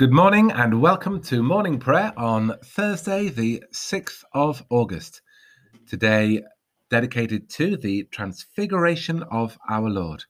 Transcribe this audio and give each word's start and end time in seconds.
Good 0.00 0.12
morning 0.12 0.50
and 0.50 0.80
welcome 0.80 1.20
to 1.24 1.42
morning 1.42 1.78
prayer 1.78 2.14
on 2.16 2.56
Thursday, 2.64 3.28
the 3.28 3.62
6th 3.70 4.24
of 4.32 4.64
August. 4.70 5.20
Today, 5.86 6.42
dedicated 6.88 7.50
to 7.50 7.76
the 7.76 8.04
transfiguration 8.04 9.22
of 9.24 9.58
our 9.68 9.90
Lord. 9.90 10.24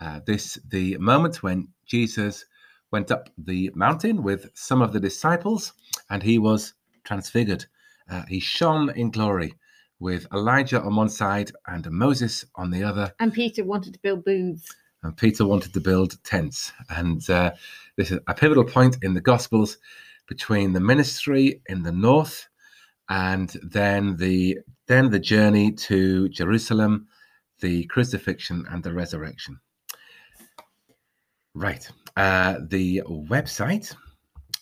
Uh, 0.00 0.18
this, 0.26 0.58
the 0.68 0.98
moment 0.98 1.44
when 1.44 1.68
Jesus 1.86 2.44
went 2.90 3.12
up 3.12 3.30
the 3.38 3.70
mountain 3.76 4.20
with 4.20 4.50
some 4.54 4.82
of 4.82 4.92
the 4.92 4.98
disciples 4.98 5.74
and 6.10 6.20
he 6.20 6.40
was 6.40 6.74
transfigured. 7.04 7.64
Uh, 8.10 8.24
he 8.26 8.40
shone 8.40 8.90
in 8.96 9.12
glory 9.12 9.54
with 10.00 10.26
Elijah 10.32 10.82
on 10.82 10.96
one 10.96 11.08
side 11.08 11.52
and 11.68 11.88
Moses 11.88 12.44
on 12.56 12.72
the 12.72 12.82
other. 12.82 13.14
And 13.20 13.32
Peter 13.32 13.62
wanted 13.62 13.94
to 13.94 14.00
build 14.00 14.24
booths. 14.24 14.74
And 15.02 15.16
Peter 15.16 15.46
wanted 15.46 15.74
to 15.74 15.80
build 15.80 16.22
tents. 16.24 16.72
And 16.90 17.28
uh, 17.28 17.52
this 17.96 18.10
is 18.10 18.18
a 18.26 18.34
pivotal 18.34 18.64
point 18.64 18.98
in 19.02 19.14
the 19.14 19.20
Gospels 19.20 19.78
between 20.28 20.72
the 20.72 20.80
ministry 20.80 21.60
in 21.66 21.82
the 21.82 21.92
north 21.92 22.48
and 23.08 23.50
then 23.62 24.16
the 24.16 24.58
then 24.86 25.10
the 25.10 25.18
journey 25.18 25.72
to 25.72 26.28
Jerusalem, 26.28 27.08
the 27.60 27.84
crucifixion 27.86 28.64
and 28.70 28.82
the 28.82 28.92
resurrection. 28.92 29.58
Right. 31.54 31.88
Uh, 32.16 32.58
the 32.68 33.02
website 33.06 33.94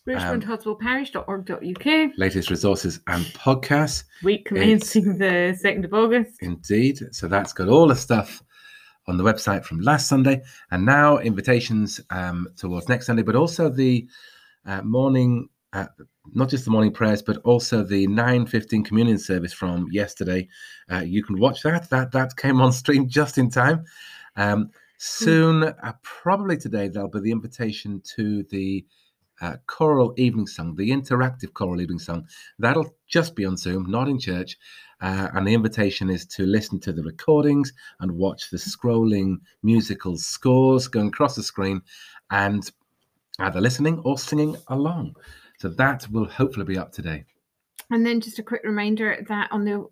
richmondhudswellparish.org.uk. 0.09 2.12
latest 2.16 2.51
resources 2.51 3.01
and 3.07 3.24
podcasts. 3.27 4.04
Week 4.23 4.46
commencing 4.46 5.18
the 5.18 5.59
2nd 5.62 5.84
of 5.84 5.93
August. 5.95 6.38
Indeed. 6.41 7.01
So 7.12 7.29
that's 7.29 7.52
got 7.52 7.68
all 7.68 7.87
the 7.87 7.95
stuff 7.95 8.43
on 9.10 9.16
the 9.19 9.24
website 9.24 9.64
from 9.64 9.80
last 9.80 10.09
Sunday, 10.09 10.42
and 10.70 10.87
now 10.87 11.18
invitations 11.18 12.01
um, 12.10 12.48
towards 12.56 12.88
next 12.88 13.06
Sunday, 13.06 13.23
but 13.23 13.37
also 13.37 13.68
the 13.68 14.06
uh, 14.64 14.80
morning, 14.82 15.48
uh, 15.73 15.87
not 16.32 16.48
just 16.48 16.64
the 16.64 16.71
morning 16.71 16.93
prayers, 16.93 17.20
but 17.20 17.38
also 17.38 17.82
the 17.82 18.07
9:15 18.07 18.85
communion 18.85 19.18
service 19.18 19.52
from 19.52 19.87
yesterday. 19.90 20.48
Uh, 20.90 21.01
you 21.01 21.23
can 21.23 21.38
watch 21.38 21.62
that. 21.62 21.90
That 21.90 22.12
that 22.12 22.37
came 22.37 22.60
on 22.60 22.73
stream 22.73 23.09
just 23.18 23.37
in 23.37 23.51
time. 23.51 23.85
Um, 24.37 24.70
soon, 24.98 25.65
uh, 25.65 25.92
probably 26.02 26.57
today, 26.57 26.88
there'll 26.88 27.09
be 27.09 27.20
the 27.20 27.32
invitation 27.32 28.01
to 28.16 28.45
the 28.45 28.85
uh, 29.41 29.57
choral 29.66 30.15
evensong, 30.19 30.74
the 30.77 30.91
interactive 30.91 31.52
choral 31.55 31.80
evensong. 31.80 32.27
That'll 32.59 32.95
just 33.09 33.35
be 33.35 33.45
on 33.45 33.57
Zoom, 33.57 33.91
not 33.91 34.09
in 34.09 34.19
church. 34.19 34.57
Uh, 35.01 35.29
and 35.32 35.47
the 35.47 35.55
invitation 35.55 36.10
is 36.10 36.27
to 36.27 36.45
listen 36.45 36.79
to 36.80 36.93
the 36.93 37.02
recordings 37.02 37.73
and 38.01 38.13
watch 38.13 38.51
the 38.51 38.59
scrolling 38.59 39.38
musical 39.63 40.16
scores 40.16 40.88
going 40.88 41.09
across 41.09 41.35
the 41.35 41.43
screen 41.43 41.80
and 42.30 42.71
either 43.38 43.60
listening 43.60 43.99
or 44.01 44.19
singing 44.19 44.57
along. 44.69 45.16
So 45.59 45.69
that 45.69 46.07
will 46.10 46.27
hopefully 46.27 46.66
be 46.66 46.79
up 46.79 46.93
today. 46.93 47.25
And 47.91 48.07
then 48.07 48.21
just 48.21 48.38
a 48.38 48.43
quick 48.43 48.63
reminder 48.63 49.24
that 49.29 49.51
on 49.51 49.65
the 49.65 49.88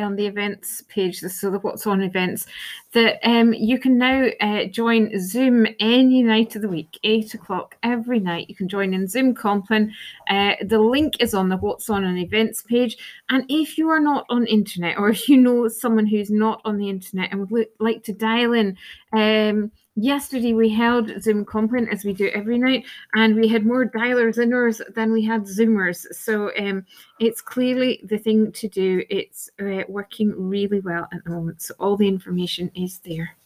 on 0.00 0.14
the 0.14 0.26
events 0.26 0.82
page, 0.88 1.18
so 1.18 1.50
the 1.50 1.58
what's 1.58 1.86
on 1.86 2.00
events, 2.00 2.46
that 2.92 3.18
um, 3.28 3.52
you 3.52 3.78
can 3.78 3.98
now 3.98 4.28
uh, 4.40 4.66
join 4.66 5.18
Zoom 5.18 5.66
any 5.80 6.22
night 6.22 6.54
of 6.54 6.62
the 6.62 6.68
week, 6.68 6.98
eight 7.02 7.34
o'clock 7.34 7.76
every 7.82 8.20
night. 8.20 8.48
You 8.48 8.54
can 8.54 8.68
join 8.68 8.94
in 8.94 9.08
Zoom 9.08 9.34
Compline. 9.34 9.92
Uh, 10.28 10.54
the 10.64 10.78
link 10.78 11.14
is 11.18 11.34
on 11.34 11.48
the 11.48 11.56
what's 11.56 11.90
on 11.90 12.04
an 12.04 12.18
events 12.18 12.62
page. 12.62 12.96
And 13.30 13.44
if 13.48 13.76
you 13.76 13.88
are 13.88 14.00
not 14.00 14.26
on 14.30 14.46
internet, 14.46 14.96
or 14.96 15.10
if 15.10 15.28
you 15.28 15.36
know 15.36 15.66
someone 15.66 16.06
who's 16.06 16.30
not 16.30 16.60
on 16.64 16.78
the 16.78 16.88
internet 16.88 17.32
and 17.32 17.50
would 17.50 17.66
like 17.80 18.04
to 18.04 18.12
dial 18.12 18.52
in. 18.52 18.76
Um, 19.12 19.72
yesterday 19.96 20.52
we 20.54 20.68
held 20.68 21.10
Zoom 21.22 21.44
Compline 21.44 21.88
as 21.88 22.04
we 22.04 22.12
do 22.12 22.28
every 22.34 22.58
night, 22.58 22.84
and 23.14 23.34
we 23.34 23.48
had 23.48 23.66
more 23.66 23.86
dialers 23.86 24.36
inners 24.36 24.80
than 24.94 25.12
we 25.12 25.24
had 25.24 25.42
Zoomers. 25.42 26.06
So 26.12 26.50
um, 26.58 26.84
it's 27.18 27.40
clearly 27.40 28.00
the 28.04 28.18
thing 28.18 28.52
to 28.52 28.68
do. 28.68 29.02
It's 29.10 29.50
uh, 29.60 29.82
working 29.88 30.32
really 30.36 30.80
well 30.80 31.08
at 31.12 31.24
the 31.24 31.30
moment. 31.30 31.62
So 31.62 31.74
all 31.78 31.96
the 31.96 32.08
information 32.08 32.70
is 32.74 32.98
there. 33.00 33.36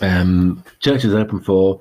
Um, 0.00 0.64
church 0.78 1.04
is 1.04 1.14
open 1.14 1.40
for 1.40 1.80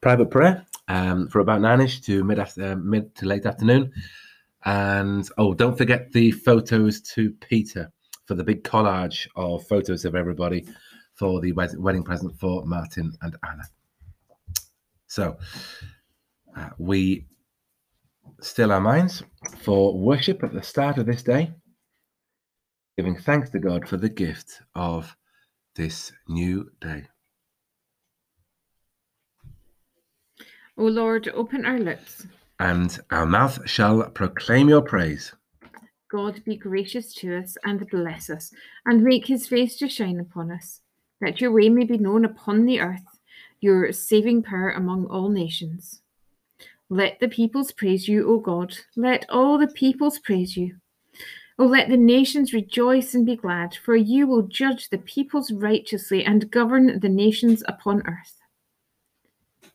private 0.00 0.30
prayer 0.30 0.66
um, 0.88 1.28
for 1.28 1.40
about 1.40 1.62
nine-ish 1.62 2.02
to 2.02 2.24
mid 2.24 2.38
after, 2.38 2.72
uh, 2.72 2.76
mid 2.76 3.14
to 3.16 3.26
late 3.26 3.46
afternoon. 3.46 3.92
And 4.66 5.28
oh, 5.38 5.54
don't 5.54 5.76
forget 5.76 6.12
the 6.12 6.30
photos 6.30 7.00
to 7.02 7.30
Peter 7.40 7.90
for 8.26 8.34
the 8.34 8.44
big 8.44 8.64
collage 8.64 9.26
of 9.36 9.66
photos 9.66 10.04
of 10.04 10.14
everybody 10.14 10.66
for 11.14 11.40
the 11.40 11.52
wedding 11.52 12.02
present 12.02 12.38
for 12.38 12.64
Martin 12.66 13.12
and 13.22 13.36
Anna. 13.48 13.64
So 15.06 15.36
uh, 16.56 16.70
we 16.78 17.26
still 18.40 18.72
our 18.72 18.80
minds 18.80 19.22
for 19.62 19.96
worship 19.96 20.42
at 20.42 20.52
the 20.52 20.62
start 20.62 20.98
of 20.98 21.06
this 21.06 21.22
day, 21.22 21.52
giving 22.96 23.16
thanks 23.16 23.50
to 23.50 23.58
God 23.58 23.88
for 23.88 23.96
the 23.96 24.08
gift 24.08 24.60
of 24.74 25.16
this 25.76 26.12
new 26.28 26.70
day. 26.80 27.04
O 30.76 30.84
Lord, 30.84 31.28
open 31.28 31.64
our 31.64 31.78
lips. 31.78 32.26
And 32.58 32.98
our 33.10 33.26
mouth 33.26 33.68
shall 33.68 34.10
proclaim 34.10 34.68
your 34.68 34.82
praise. 34.82 35.32
God 36.10 36.42
be 36.44 36.56
gracious 36.56 37.12
to 37.14 37.36
us 37.36 37.56
and 37.64 37.88
bless 37.90 38.30
us, 38.30 38.52
and 38.86 39.02
make 39.02 39.26
his 39.26 39.48
face 39.48 39.76
to 39.78 39.88
shine 39.88 40.20
upon 40.20 40.52
us 40.52 40.80
that 41.24 41.40
your 41.40 41.52
way 41.52 41.68
may 41.68 41.84
be 41.84 41.98
known 41.98 42.24
upon 42.24 42.66
the 42.66 42.80
earth, 42.80 43.18
your 43.60 43.92
saving 43.92 44.42
power 44.42 44.70
among 44.70 45.06
all 45.06 45.28
nations. 45.28 46.02
Let 46.90 47.18
the 47.18 47.28
peoples 47.28 47.72
praise 47.72 48.06
you, 48.06 48.28
O 48.28 48.38
God. 48.38 48.76
Let 48.96 49.24
all 49.30 49.58
the 49.58 49.68
peoples 49.68 50.18
praise 50.18 50.56
you. 50.56 50.76
O 51.58 51.66
let 51.66 51.88
the 51.88 51.96
nations 51.96 52.52
rejoice 52.52 53.14
and 53.14 53.24
be 53.24 53.36
glad, 53.36 53.74
for 53.74 53.96
you 53.96 54.26
will 54.26 54.42
judge 54.42 54.88
the 54.88 54.98
peoples 54.98 55.52
righteously 55.52 56.24
and 56.24 56.50
govern 56.50 56.98
the 57.00 57.08
nations 57.08 57.62
upon 57.66 58.02
earth. 58.06 58.40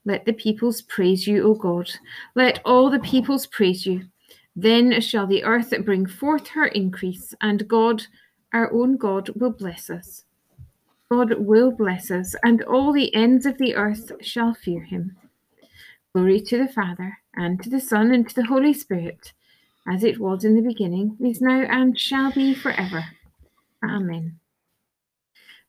Let 0.05 0.25
the 0.25 0.33
peoples 0.33 0.81
praise 0.81 1.25
you, 1.25 1.43
O 1.43 1.53
God. 1.53 1.89
Let 2.35 2.61
all 2.65 2.89
the 2.89 2.99
peoples 2.99 3.47
praise 3.47 3.85
you. 3.85 4.05
Then 4.55 4.99
shall 5.01 5.25
the 5.25 5.43
earth 5.43 5.73
bring 5.85 6.05
forth 6.05 6.49
her 6.49 6.67
increase, 6.67 7.33
and 7.41 7.67
God, 7.67 8.03
our 8.53 8.71
own 8.73 8.97
God, 8.97 9.29
will 9.29 9.51
bless 9.51 9.89
us. 9.89 10.25
God 11.11 11.39
will 11.39 11.71
bless 11.71 12.11
us, 12.11 12.35
and 12.43 12.61
all 12.63 12.93
the 12.93 13.13
ends 13.15 13.45
of 13.45 13.57
the 13.57 13.75
earth 13.75 14.11
shall 14.21 14.53
fear 14.53 14.83
him. 14.83 15.17
Glory 16.13 16.39
to 16.41 16.57
the 16.57 16.71
Father, 16.71 17.17
and 17.35 17.61
to 17.63 17.69
the 17.69 17.79
Son, 17.79 18.11
and 18.11 18.29
to 18.29 18.35
the 18.35 18.45
Holy 18.45 18.73
Spirit, 18.73 19.33
as 19.87 20.03
it 20.03 20.19
was 20.19 20.43
in 20.43 20.55
the 20.55 20.61
beginning, 20.61 21.17
is 21.19 21.41
now, 21.41 21.61
and 21.61 21.99
shall 21.99 22.31
be 22.31 22.53
forever. 22.53 23.03
Amen. 23.83 24.39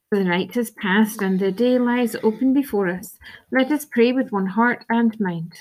For 0.09 0.19
the 0.19 0.25
night 0.25 0.55
has 0.57 0.73
passed, 0.73 1.23
and 1.23 1.39
the 1.39 1.53
day 1.53 1.79
lies 1.79 2.17
open 2.23 2.53
before 2.53 2.89
us. 2.89 3.17
Let 3.51 3.71
us 3.71 3.87
pray 3.87 4.13
with 4.13 4.33
one 4.33 4.47
heart 4.47 4.85
and 4.91 5.19
mind. 5.21 5.55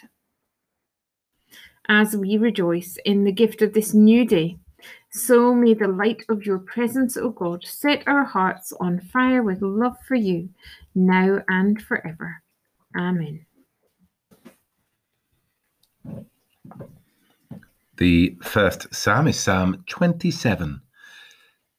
As 1.88 2.16
we 2.16 2.38
rejoice 2.38 2.98
in 3.06 3.24
the 3.24 3.32
gift 3.32 3.62
of 3.62 3.74
this 3.74 3.94
new 3.94 4.26
day, 4.26 4.58
so 5.12 5.54
may 5.56 5.74
the 5.74 5.88
light 5.88 6.24
of 6.30 6.46
your 6.46 6.60
presence, 6.60 7.18
O 7.18 7.30
God, 7.30 7.64
set 7.66 8.08
our 8.08 8.24
hearts 8.24 8.74
on 8.80 9.00
fire 9.00 9.42
with 9.42 9.62
love 9.62 9.98
for 10.08 10.16
you, 10.16 10.50
now 10.94 11.42
and 11.48 11.82
forever. 11.82 12.42
Amen. 12.96 13.46
The 17.98 18.38
first 18.42 18.94
psalm 18.94 19.28
is 19.28 19.40
Psalm 19.40 19.84
27. 19.88 20.82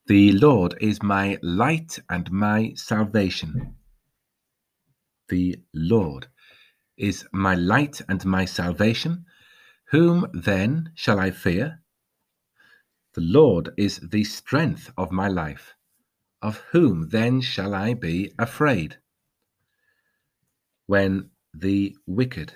The 0.07 0.31
Lord 0.33 0.75
is 0.81 1.01
my 1.01 1.39
light 1.41 1.97
and 2.09 2.31
my 2.31 2.73
salvation. 2.75 3.75
The 5.29 5.57
Lord 5.73 6.27
is 6.97 7.25
my 7.31 7.55
light 7.55 8.01
and 8.09 8.23
my 8.25 8.45
salvation. 8.45 9.25
Whom 9.85 10.27
then 10.33 10.91
shall 10.95 11.19
I 11.19 11.31
fear? 11.31 11.80
The 13.13 13.21
Lord 13.21 13.73
is 13.75 13.99
the 13.99 14.23
strength 14.23 14.89
of 14.97 15.11
my 15.11 15.27
life. 15.27 15.73
Of 16.41 16.59
whom 16.71 17.09
then 17.09 17.41
shall 17.41 17.75
I 17.75 17.93
be 17.93 18.31
afraid? 18.39 18.99
When 20.85 21.31
the 21.53 21.97
wicked, 22.05 22.55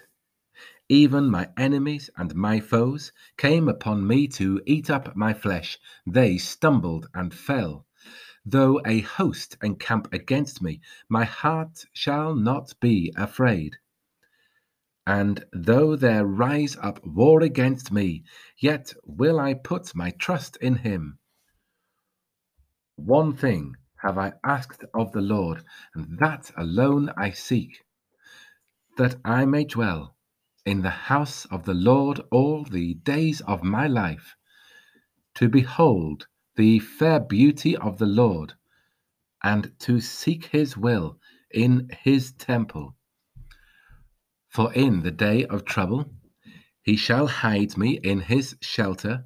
even 0.87 1.29
my 1.29 1.49
enemies 1.57 2.09
and 2.15 2.33
my 2.35 2.61
foes, 2.61 3.11
came 3.35 3.67
upon 3.67 4.07
me 4.07 4.29
to 4.29 4.61
eat 4.65 4.89
up 4.89 5.13
my 5.13 5.33
flesh, 5.33 5.77
they 6.07 6.37
stumbled 6.37 7.09
and 7.13 7.33
fell. 7.33 7.85
Though 8.45 8.79
a 8.85 9.01
host 9.01 9.57
encamp 9.61 10.13
against 10.13 10.61
me, 10.61 10.79
my 11.09 11.25
heart 11.25 11.83
shall 11.91 12.33
not 12.33 12.79
be 12.79 13.11
afraid. 13.17 13.77
And 15.07 15.45
though 15.53 15.95
there 15.95 16.25
rise 16.25 16.75
up 16.77 17.05
war 17.05 17.41
against 17.43 17.91
me, 17.91 18.23
yet 18.57 18.93
will 19.05 19.39
I 19.39 19.53
put 19.53 19.93
my 19.95 20.11
trust 20.11 20.57
in 20.57 20.77
him. 20.77 21.19
One 22.95 23.35
thing 23.35 23.75
have 23.97 24.17
I 24.17 24.33
asked 24.43 24.83
of 24.93 25.11
the 25.11 25.21
Lord, 25.21 25.63
and 25.93 26.17
that 26.19 26.51
alone 26.57 27.11
I 27.17 27.31
seek, 27.31 27.83
that 28.97 29.15
I 29.23 29.45
may 29.45 29.65
dwell 29.65 30.15
in 30.65 30.81
the 30.81 30.89
house 30.89 31.45
of 31.45 31.65
the 31.65 31.73
Lord 31.73 32.21
all 32.31 32.63
the 32.63 32.95
days 32.95 33.41
of 33.41 33.63
my 33.63 33.85
life, 33.85 34.35
to 35.35 35.49
behold 35.49 36.27
the 36.55 36.79
fair 36.79 37.19
beauty 37.19 37.77
of 37.77 37.99
the 37.99 38.07
Lord, 38.07 38.53
and 39.43 39.71
to 39.81 39.99
seek 39.99 40.45
his 40.45 40.75
will 40.75 41.19
in 41.51 41.89
his 42.01 42.31
temple. 42.31 42.95
For 44.55 44.71
in 44.71 45.01
the 45.01 45.11
day 45.11 45.45
of 45.47 45.65
trouble 45.65 46.13
he 46.81 46.95
shall 46.95 47.27
hide 47.27 47.75
me 47.75 47.99
in 48.01 48.21
his 48.21 48.55
shelter, 48.61 49.25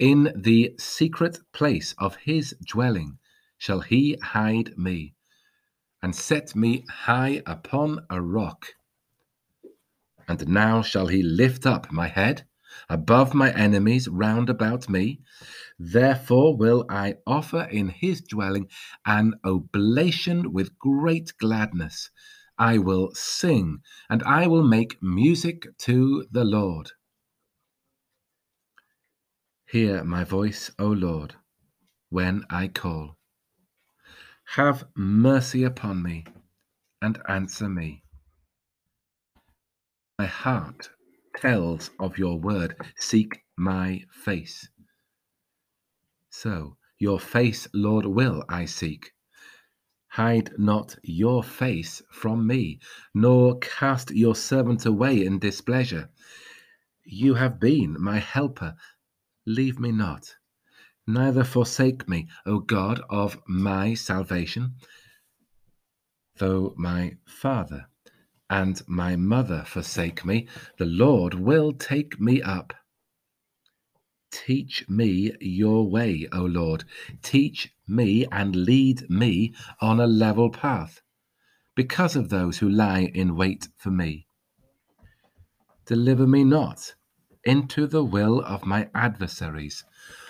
in 0.00 0.32
the 0.34 0.74
secret 0.80 1.38
place 1.52 1.94
of 1.96 2.16
his 2.16 2.56
dwelling 2.66 3.18
shall 3.56 3.82
he 3.82 4.18
hide 4.20 4.76
me, 4.76 5.14
and 6.02 6.12
set 6.12 6.56
me 6.56 6.84
high 6.90 7.40
upon 7.46 8.04
a 8.10 8.20
rock. 8.20 8.66
And 10.26 10.48
now 10.48 10.82
shall 10.82 11.06
he 11.06 11.22
lift 11.22 11.66
up 11.66 11.92
my 11.92 12.08
head 12.08 12.44
above 12.88 13.32
my 13.32 13.52
enemies 13.52 14.08
round 14.08 14.50
about 14.50 14.88
me. 14.88 15.20
Therefore 15.78 16.56
will 16.56 16.84
I 16.90 17.18
offer 17.28 17.62
in 17.70 17.90
his 17.90 18.22
dwelling 18.22 18.68
an 19.06 19.34
oblation 19.44 20.52
with 20.52 20.76
great 20.80 21.32
gladness. 21.38 22.10
I 22.58 22.78
will 22.78 23.10
sing, 23.14 23.78
and 24.08 24.22
I 24.22 24.46
will 24.46 24.62
make 24.62 25.02
music 25.02 25.66
to 25.78 26.26
the 26.30 26.44
Lord. 26.44 26.92
Hear 29.66 30.04
my 30.04 30.24
voice, 30.24 30.70
O 30.78 30.86
Lord, 30.86 31.34
when 32.10 32.44
I 32.50 32.68
call. 32.68 33.16
Have 34.44 34.84
mercy 34.94 35.64
upon 35.64 36.02
me 36.02 36.24
and 37.02 37.18
answer 37.28 37.68
me. 37.68 38.04
My 40.18 40.26
heart 40.26 40.90
tells 41.36 41.90
of 41.98 42.18
your 42.18 42.38
word. 42.38 42.76
Seek 42.96 43.42
my 43.56 44.02
face. 44.12 44.68
So, 46.30 46.76
your 46.98 47.18
face, 47.18 47.66
Lord, 47.74 48.06
will 48.06 48.44
I 48.48 48.66
seek. 48.66 49.13
Hide 50.14 50.52
not 50.56 50.96
your 51.02 51.42
face 51.42 52.00
from 52.08 52.46
me, 52.46 52.78
nor 53.14 53.58
cast 53.58 54.12
your 54.12 54.36
servant 54.36 54.86
away 54.86 55.26
in 55.26 55.40
displeasure. 55.40 56.08
You 57.02 57.34
have 57.34 57.58
been 57.58 57.96
my 58.00 58.20
helper. 58.20 58.76
Leave 59.44 59.80
me 59.80 59.90
not, 59.90 60.36
neither 61.04 61.42
forsake 61.42 62.08
me, 62.08 62.28
O 62.46 62.60
God 62.60 63.00
of 63.10 63.42
my 63.48 63.94
salvation. 63.94 64.76
Though 66.36 66.74
my 66.76 67.16
father 67.26 67.88
and 68.48 68.80
my 68.86 69.16
mother 69.16 69.64
forsake 69.66 70.24
me, 70.24 70.46
the 70.78 70.86
Lord 70.86 71.34
will 71.34 71.72
take 71.72 72.20
me 72.20 72.40
up. 72.40 72.72
Teach 74.34 74.88
me 74.88 75.32
your 75.40 75.88
way, 75.88 76.26
O 76.32 76.40
Lord. 76.40 76.82
Teach 77.22 77.72
me 77.86 78.26
and 78.32 78.56
lead 78.56 79.08
me 79.08 79.54
on 79.80 80.00
a 80.00 80.08
level 80.08 80.50
path, 80.50 81.02
because 81.76 82.16
of 82.16 82.30
those 82.30 82.58
who 82.58 82.68
lie 82.68 83.12
in 83.14 83.36
wait 83.36 83.68
for 83.76 83.92
me. 83.92 84.26
Deliver 85.86 86.26
me 86.26 86.42
not 86.42 86.94
into 87.44 87.86
the 87.86 88.04
will 88.04 88.40
of 88.40 88.66
my 88.66 88.90
adversaries, 88.92 89.84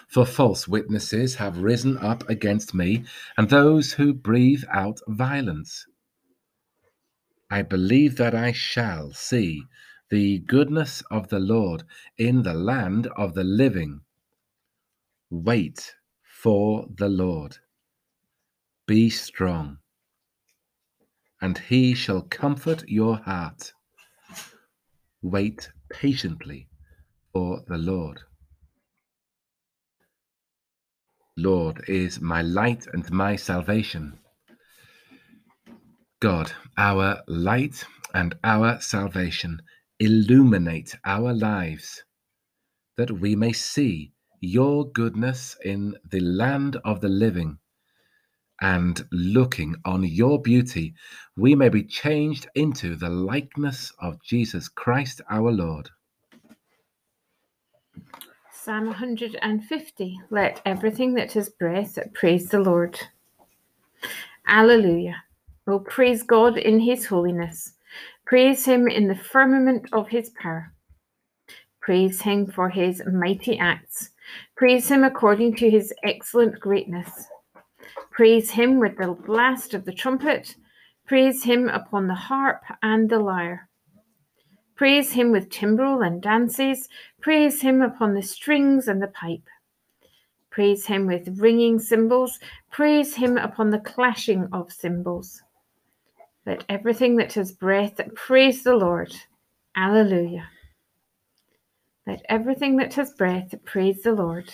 for 0.06 0.26
false 0.26 0.68
witnesses 0.68 1.36
have 1.36 1.56
risen 1.56 1.96
up 1.96 2.28
against 2.28 2.74
me, 2.74 3.04
and 3.38 3.48
those 3.48 3.94
who 3.94 4.12
breathe 4.12 4.64
out 4.70 5.00
violence. 5.08 5.86
I 7.50 7.62
believe 7.62 8.16
that 8.18 8.34
I 8.34 8.52
shall 8.52 9.12
see 9.12 9.62
the 10.10 10.38
goodness 10.40 11.02
of 11.10 11.28
the 11.28 11.38
Lord 11.38 11.84
in 12.18 12.42
the 12.42 12.54
land 12.54 13.08
of 13.16 13.34
the 13.34 13.44
living. 13.44 14.00
Wait 15.30 15.94
for 16.22 16.86
the 16.96 17.08
Lord. 17.08 17.56
Be 18.86 19.08
strong, 19.08 19.78
and 21.40 21.56
he 21.56 21.94
shall 21.94 22.22
comfort 22.22 22.84
your 22.86 23.16
heart. 23.16 23.72
Wait 25.22 25.70
patiently 25.90 26.68
for 27.32 27.62
the 27.66 27.78
Lord. 27.78 28.20
Lord 31.36 31.82
is 31.88 32.20
my 32.20 32.42
light 32.42 32.86
and 32.92 33.10
my 33.10 33.34
salvation. 33.36 34.18
God, 36.20 36.52
our 36.78 37.22
light 37.26 37.84
and 38.14 38.36
our 38.44 38.80
salvation, 38.80 39.60
illuminate 40.00 40.94
our 41.05 41.32
lives 41.32 42.05
that 42.96 43.11
we 43.11 43.35
may 43.35 43.52
see 43.52 44.12
your 44.41 44.91
goodness 44.91 45.56
in 45.64 45.96
the 46.11 46.20
land 46.20 46.76
of 46.85 47.00
the 47.00 47.08
living. 47.08 47.58
And 48.61 49.05
looking 49.11 49.75
on 49.85 50.05
your 50.05 50.41
beauty, 50.41 50.94
we 51.37 51.55
may 51.55 51.69
be 51.69 51.82
changed 51.82 52.46
into 52.55 52.94
the 52.94 53.08
likeness 53.08 53.93
of 53.99 54.23
Jesus 54.23 54.69
Christ 54.69 55.20
our 55.29 55.50
Lord. 55.50 55.91
Psalm 58.52 58.87
150 58.87 60.20
Let 60.31 60.62
everything 60.64 61.14
that 61.14 61.32
has 61.32 61.50
breath 61.50 61.99
praise 62.14 62.49
the 62.49 62.61
Lord. 62.61 62.99
Alleluia. 64.46 65.17
Oh, 65.67 65.81
praise 65.81 66.23
God 66.23 66.56
in 66.56 66.81
his 66.81 67.06
holiness. 67.06 67.73
Praise 68.34 68.64
him 68.64 68.88
in 68.88 69.06
the 69.06 69.14
firmament 69.14 69.86
of 69.92 70.08
his 70.08 70.31
power. 70.31 70.72
Praise 71.81 72.20
him 72.20 72.48
for 72.48 72.69
his 72.69 73.00
mighty 73.06 73.56
acts. 73.60 74.10
Praise 74.56 74.88
him 74.88 75.04
according 75.04 75.54
to 75.54 75.70
his 75.70 75.94
excellent 76.02 76.58
greatness. 76.58 77.28
Praise 78.10 78.50
him 78.50 78.81
with 78.81 78.96
the 78.98 79.12
blast 79.12 79.72
of 79.72 79.84
the 79.84 79.92
trumpet. 79.92 80.56
Praise 81.06 81.44
him 81.44 81.69
upon 81.69 82.08
the 82.08 82.16
harp 82.16 82.64
and 82.82 83.08
the 83.08 83.20
lyre. 83.20 83.69
Praise 84.75 85.12
him 85.12 85.31
with 85.31 85.48
timbrel 85.48 86.02
and 86.02 86.20
dances. 86.20 86.88
Praise 87.20 87.60
him 87.60 87.82
upon 87.82 88.14
the 88.14 88.22
strings 88.22 88.88
and 88.88 89.00
the 89.00 89.14
pipe. 89.14 89.46
Praise 90.50 90.84
him 90.84 91.06
with 91.06 91.38
ringing 91.38 91.78
cymbals. 91.78 92.40
Praise 92.72 93.14
him 93.14 93.38
upon 93.38 93.70
the 93.70 93.78
clashing 93.78 94.48
of 94.52 94.72
cymbals. 94.72 95.44
Let 96.46 96.64
everything 96.69 97.17
that 97.17 97.32
has 97.35 97.52
breath 97.52 98.00
praise 98.14 98.62
the 98.62 98.76
Lord. 98.76 99.14
Alleluia. 99.76 100.49
Let 102.06 102.23
everything 102.29 102.77
that 102.77 102.93
has 102.94 103.13
breath 103.15 103.55
praise 103.65 104.03
the 104.03 104.13
Lord. 104.13 104.53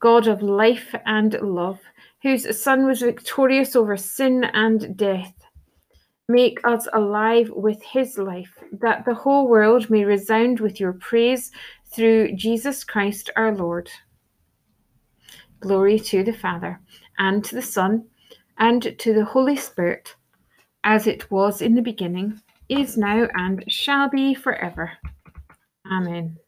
God 0.00 0.26
of 0.26 0.42
life 0.42 0.94
and 1.04 1.34
love, 1.42 1.78
whose 2.22 2.62
Son 2.62 2.86
was 2.86 3.00
victorious 3.00 3.76
over 3.76 3.96
sin 3.96 4.44
and 4.44 4.96
death, 4.96 5.34
make 6.28 6.58
us 6.64 6.88
alive 6.94 7.50
with 7.50 7.82
his 7.82 8.16
life, 8.16 8.52
that 8.80 9.04
the 9.04 9.14
whole 9.14 9.46
world 9.46 9.90
may 9.90 10.04
resound 10.04 10.58
with 10.58 10.80
your 10.80 10.94
praise 10.94 11.50
through 11.92 12.34
Jesus 12.34 12.82
Christ 12.82 13.28
our 13.36 13.54
Lord. 13.54 13.90
Glory 15.60 15.98
to 15.98 16.24
the 16.24 16.32
Father, 16.32 16.80
and 17.18 17.44
to 17.44 17.54
the 17.54 17.62
Son, 17.62 18.06
and 18.58 18.94
to 18.98 19.12
the 19.12 19.24
Holy 19.24 19.56
Spirit, 19.56 20.14
as 20.84 21.06
it 21.06 21.30
was 21.30 21.62
in 21.62 21.74
the 21.74 21.82
beginning, 21.82 22.40
is 22.68 22.96
now, 22.96 23.28
and 23.34 23.64
shall 23.68 24.08
be 24.08 24.34
forever. 24.34 24.92
Amen. 25.90 26.38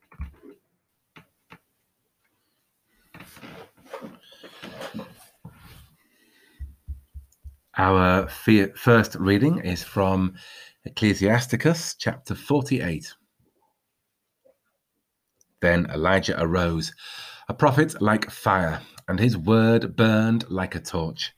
Our 7.78 8.26
first 8.28 9.16
reading 9.16 9.58
is 9.58 9.82
from 9.82 10.34
Ecclesiasticus 10.86 11.96
chapter 11.98 12.34
48. 12.34 13.12
Then 15.60 15.86
Elijah 15.92 16.40
arose, 16.40 16.94
a 17.48 17.54
prophet 17.54 18.00
like 18.00 18.30
fire, 18.30 18.80
and 19.08 19.20
his 19.20 19.36
word 19.36 19.94
burned 19.94 20.48
like 20.48 20.74
a 20.74 20.80
torch. 20.80 21.34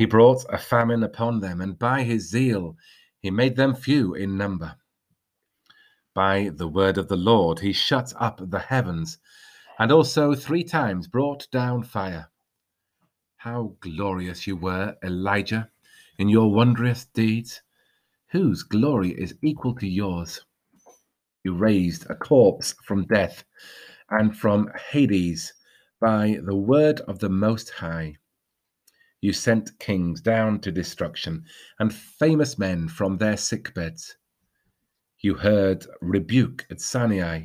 He 0.00 0.06
brought 0.06 0.46
a 0.48 0.56
famine 0.56 1.02
upon 1.02 1.40
them, 1.40 1.60
and 1.60 1.78
by 1.78 2.04
his 2.04 2.30
zeal 2.30 2.74
he 3.20 3.30
made 3.30 3.56
them 3.56 3.74
few 3.74 4.14
in 4.14 4.38
number. 4.38 4.76
By 6.14 6.52
the 6.54 6.68
word 6.68 6.96
of 6.96 7.08
the 7.08 7.18
Lord 7.18 7.58
he 7.58 7.74
shut 7.74 8.14
up 8.16 8.40
the 8.42 8.60
heavens, 8.60 9.18
and 9.78 9.92
also 9.92 10.34
three 10.34 10.64
times 10.64 11.06
brought 11.06 11.50
down 11.50 11.82
fire. 11.82 12.30
How 13.36 13.76
glorious 13.80 14.46
you 14.46 14.56
were, 14.56 14.96
Elijah, 15.04 15.68
in 16.16 16.30
your 16.30 16.50
wondrous 16.50 17.04
deeds! 17.04 17.60
Whose 18.30 18.62
glory 18.62 19.10
is 19.10 19.34
equal 19.42 19.74
to 19.74 19.86
yours? 19.86 20.40
You 21.44 21.52
raised 21.52 22.08
a 22.08 22.14
corpse 22.14 22.74
from 22.86 23.04
death 23.04 23.44
and 24.08 24.34
from 24.34 24.70
Hades 24.92 25.52
by 26.00 26.38
the 26.42 26.56
word 26.56 27.00
of 27.00 27.18
the 27.18 27.28
Most 27.28 27.68
High. 27.68 28.16
You 29.20 29.32
sent 29.32 29.78
kings 29.78 30.20
down 30.20 30.60
to 30.60 30.72
destruction 30.72 31.44
and 31.78 31.94
famous 31.94 32.58
men 32.58 32.88
from 32.88 33.18
their 33.18 33.36
sick 33.36 33.74
beds. 33.74 34.16
You 35.20 35.34
heard 35.34 35.86
rebuke 36.00 36.66
at 36.70 36.80
Sinai 36.80 37.44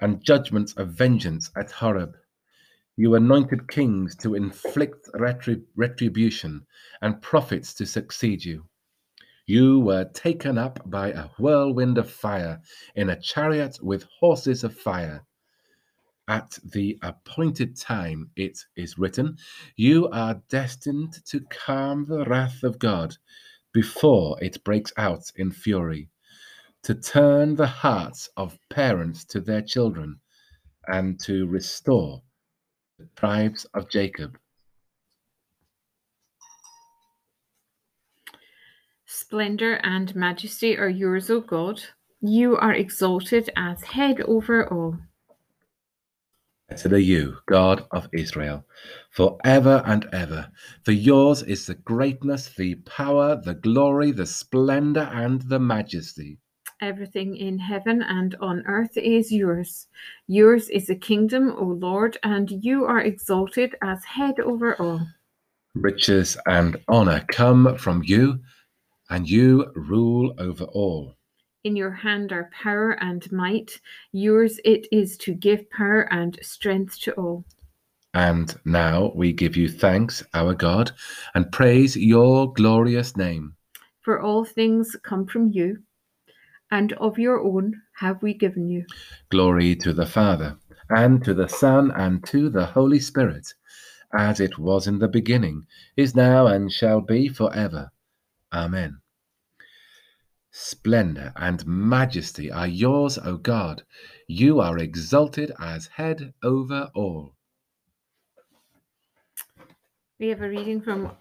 and 0.00 0.22
judgments 0.22 0.74
of 0.74 0.88
vengeance 0.88 1.50
at 1.56 1.70
Horeb. 1.70 2.16
You 2.96 3.14
anointed 3.14 3.68
kings 3.68 4.14
to 4.16 4.34
inflict 4.34 5.08
retrib- 5.14 5.64
retribution 5.74 6.66
and 7.00 7.22
prophets 7.22 7.72
to 7.74 7.86
succeed 7.86 8.44
you. 8.44 8.66
You 9.46 9.80
were 9.80 10.04
taken 10.04 10.58
up 10.58 10.78
by 10.90 11.12
a 11.12 11.28
whirlwind 11.38 11.96
of 11.96 12.10
fire 12.10 12.60
in 12.94 13.08
a 13.08 13.20
chariot 13.20 13.78
with 13.82 14.06
horses 14.20 14.64
of 14.64 14.76
fire. 14.76 15.24
At 16.30 16.60
the 16.62 16.96
appointed 17.02 17.76
time, 17.76 18.30
it 18.36 18.56
is 18.76 18.96
written, 18.96 19.36
You 19.74 20.08
are 20.10 20.40
destined 20.48 21.14
to 21.26 21.40
calm 21.40 22.06
the 22.06 22.24
wrath 22.24 22.62
of 22.62 22.78
God 22.78 23.16
before 23.72 24.40
it 24.40 24.62
breaks 24.62 24.92
out 24.96 25.24
in 25.34 25.50
fury, 25.50 26.08
to 26.84 26.94
turn 26.94 27.56
the 27.56 27.66
hearts 27.66 28.28
of 28.36 28.60
parents 28.68 29.24
to 29.24 29.40
their 29.40 29.60
children, 29.60 30.20
and 30.86 31.18
to 31.24 31.48
restore 31.48 32.22
the 32.96 33.08
tribes 33.16 33.64
of 33.74 33.90
Jacob. 33.90 34.38
Splendor 39.04 39.80
and 39.82 40.14
majesty 40.14 40.78
are 40.78 40.88
yours, 40.88 41.28
O 41.28 41.40
God. 41.40 41.82
You 42.20 42.56
are 42.56 42.72
exalted 42.72 43.50
as 43.56 43.82
head 43.82 44.20
over 44.20 44.72
all. 44.72 45.00
Blessed 46.70 46.92
are 46.92 46.98
you, 46.98 47.36
God 47.46 47.84
of 47.90 48.08
Israel, 48.12 48.64
forever 49.10 49.82
and 49.86 50.08
ever. 50.12 50.52
For 50.84 50.92
yours 50.92 51.42
is 51.42 51.66
the 51.66 51.74
greatness, 51.74 52.54
the 52.54 52.76
power, 52.76 53.34
the 53.34 53.54
glory, 53.54 54.12
the 54.12 54.24
splendor, 54.24 55.10
and 55.12 55.42
the 55.42 55.58
majesty. 55.58 56.38
Everything 56.80 57.36
in 57.36 57.58
heaven 57.58 58.02
and 58.02 58.36
on 58.40 58.62
earth 58.66 58.96
is 58.96 59.32
yours. 59.32 59.88
Yours 60.28 60.68
is 60.68 60.86
the 60.86 60.94
kingdom, 60.94 61.56
O 61.58 61.64
Lord, 61.64 62.18
and 62.22 62.48
you 62.64 62.84
are 62.84 63.00
exalted 63.00 63.74
as 63.82 64.04
head 64.04 64.38
over 64.38 64.76
all. 64.76 65.04
Riches 65.74 66.36
and 66.46 66.76
honor 66.86 67.24
come 67.32 67.76
from 67.78 68.04
you, 68.04 68.38
and 69.10 69.28
you 69.28 69.72
rule 69.74 70.34
over 70.38 70.66
all. 70.66 71.16
In 71.62 71.76
your 71.76 71.90
hand 71.90 72.32
are 72.32 72.50
power 72.52 72.92
and 73.02 73.30
might. 73.30 73.80
Yours 74.12 74.58
it 74.64 74.86
is 74.90 75.18
to 75.18 75.34
give 75.34 75.68
power 75.70 76.08
and 76.10 76.38
strength 76.42 76.98
to 77.00 77.12
all. 77.12 77.44
And 78.14 78.58
now 78.64 79.12
we 79.14 79.32
give 79.32 79.56
you 79.56 79.68
thanks, 79.68 80.24
our 80.32 80.54
God, 80.54 80.90
and 81.34 81.52
praise 81.52 81.96
your 81.96 82.52
glorious 82.52 83.16
name. 83.16 83.54
For 84.00 84.20
all 84.20 84.44
things 84.44 84.96
come 85.02 85.26
from 85.26 85.50
you, 85.50 85.82
and 86.70 86.94
of 86.94 87.18
your 87.18 87.40
own 87.40 87.80
have 87.96 88.22
we 88.22 88.32
given 88.32 88.68
you. 88.68 88.86
Glory 89.28 89.76
to 89.76 89.92
the 89.92 90.06
Father, 90.06 90.56
and 90.88 91.22
to 91.24 91.34
the 91.34 91.48
Son, 91.48 91.92
and 91.94 92.24
to 92.26 92.48
the 92.48 92.66
Holy 92.66 92.98
Spirit, 92.98 93.52
as 94.16 94.40
it 94.40 94.58
was 94.58 94.86
in 94.86 94.98
the 94.98 95.08
beginning, 95.08 95.66
is 95.96 96.16
now, 96.16 96.46
and 96.46 96.72
shall 96.72 97.00
be 97.00 97.28
for 97.28 97.54
ever. 97.54 97.92
Amen. 98.52 98.98
Splendor 100.52 101.32
and 101.36 101.64
majesty 101.66 102.50
are 102.50 102.66
yours, 102.66 103.18
O 103.18 103.36
God. 103.36 103.82
You 104.26 104.60
are 104.60 104.78
exalted 104.78 105.52
as 105.60 105.86
head 105.86 106.34
over 106.42 106.90
all. 106.94 107.34
We 110.18 110.28
have 110.28 110.42
a 110.42 110.48
reading 110.48 110.80
from 110.80 111.12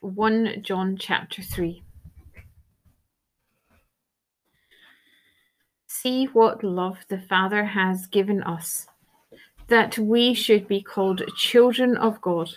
1 0.00 0.62
John 0.62 0.96
chapter 0.96 1.42
3. 1.42 1.82
See 5.86 6.26
what 6.26 6.62
love 6.62 6.98
the 7.08 7.18
Father 7.18 7.64
has 7.64 8.06
given 8.06 8.42
us, 8.44 8.86
that 9.66 9.98
we 9.98 10.32
should 10.34 10.68
be 10.68 10.80
called 10.80 11.26
children 11.36 11.96
of 11.96 12.20
God. 12.20 12.50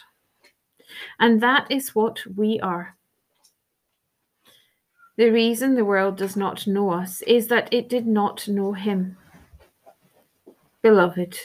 And 1.19 1.41
that 1.41 1.65
is 1.71 1.95
what 1.95 2.19
we 2.35 2.59
are. 2.59 2.95
The 5.17 5.29
reason 5.29 5.75
the 5.75 5.85
world 5.85 6.17
does 6.17 6.35
not 6.35 6.67
know 6.67 6.91
us 6.91 7.21
is 7.23 7.47
that 7.47 7.71
it 7.73 7.89
did 7.89 8.07
not 8.07 8.47
know 8.47 8.73
Him. 8.73 9.17
Beloved, 10.81 11.37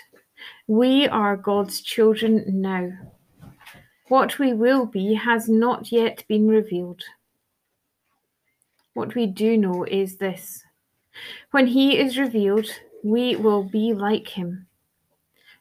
we 0.67 1.09
are 1.09 1.37
God's 1.37 1.81
children 1.81 2.45
now. 2.47 2.93
What 4.09 4.39
we 4.39 4.53
will 4.53 4.87
be 4.87 5.15
has 5.15 5.49
not 5.49 5.91
yet 5.91 6.25
been 6.29 6.47
revealed. 6.49 7.03
What 8.95 9.15
we 9.15 9.27
do 9.27 9.59
know 9.59 9.85
is 9.85 10.17
this 10.17 10.65
when 11.51 11.67
He 11.67 11.99
is 11.99 12.17
revealed, 12.17 12.69
we 13.03 13.37
will 13.37 13.65
be 13.65 13.93
like 13.93 14.29
Him, 14.29 14.69